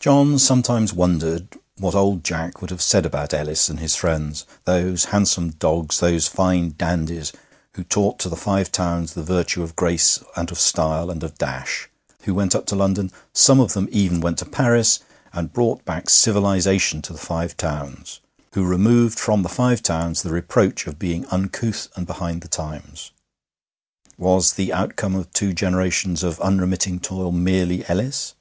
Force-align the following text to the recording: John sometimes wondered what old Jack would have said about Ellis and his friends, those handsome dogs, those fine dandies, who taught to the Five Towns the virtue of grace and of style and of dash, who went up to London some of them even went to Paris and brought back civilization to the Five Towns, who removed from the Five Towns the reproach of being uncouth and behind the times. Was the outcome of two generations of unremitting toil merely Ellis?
John 0.00 0.40
sometimes 0.40 0.92
wondered 0.92 1.56
what 1.78 1.94
old 1.94 2.24
Jack 2.24 2.60
would 2.60 2.70
have 2.70 2.82
said 2.82 3.06
about 3.06 3.32
Ellis 3.32 3.68
and 3.68 3.78
his 3.78 3.94
friends, 3.94 4.44
those 4.64 5.04
handsome 5.04 5.50
dogs, 5.50 6.00
those 6.00 6.26
fine 6.26 6.74
dandies, 6.76 7.30
who 7.74 7.84
taught 7.84 8.18
to 8.18 8.28
the 8.28 8.34
Five 8.34 8.72
Towns 8.72 9.12
the 9.14 9.22
virtue 9.22 9.62
of 9.62 9.76
grace 9.76 10.18
and 10.34 10.50
of 10.50 10.58
style 10.58 11.08
and 11.08 11.22
of 11.22 11.38
dash, 11.38 11.88
who 12.22 12.34
went 12.34 12.56
up 12.56 12.66
to 12.66 12.74
London 12.74 13.12
some 13.32 13.60
of 13.60 13.74
them 13.74 13.88
even 13.92 14.20
went 14.20 14.38
to 14.38 14.44
Paris 14.44 14.98
and 15.32 15.52
brought 15.52 15.84
back 15.84 16.10
civilization 16.10 17.00
to 17.02 17.12
the 17.12 17.16
Five 17.20 17.56
Towns, 17.56 18.18
who 18.54 18.64
removed 18.64 19.20
from 19.20 19.44
the 19.44 19.48
Five 19.48 19.84
Towns 19.84 20.22
the 20.22 20.32
reproach 20.32 20.88
of 20.88 20.98
being 20.98 21.26
uncouth 21.26 21.86
and 21.94 22.08
behind 22.08 22.40
the 22.40 22.48
times. 22.48 23.12
Was 24.18 24.54
the 24.54 24.72
outcome 24.72 25.14
of 25.14 25.32
two 25.32 25.52
generations 25.52 26.24
of 26.24 26.40
unremitting 26.40 26.98
toil 26.98 27.30
merely 27.30 27.88
Ellis? 27.88 28.34